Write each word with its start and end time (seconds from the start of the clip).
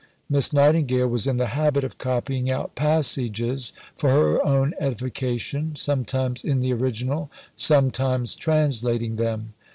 Miss 0.31 0.51
Nightingale 0.51 1.07
was 1.07 1.27
in 1.27 1.37
the 1.37 1.49
habit 1.53 1.83
of 1.83 1.99
copying 1.99 2.51
out 2.51 2.73
passages 2.73 3.71
for 3.95 4.09
her 4.09 4.43
own 4.43 4.73
edification, 4.79 5.75
sometimes 5.75 6.43
in 6.43 6.59
the 6.59 6.73
original, 6.73 7.29
sometimes 7.55 8.33
translating 8.35 9.17
them. 9.17 9.53